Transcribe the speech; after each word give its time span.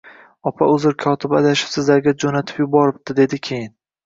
Opa, 0.51 0.69
uzr, 0.75 0.95
kotiba 1.03 1.37
adashib 1.41 1.69
sizlarga 1.75 2.15
jo`natib 2.25 2.63
yuboribdi, 2.65 3.19
dedi 3.23 3.41
keyin 3.51 3.71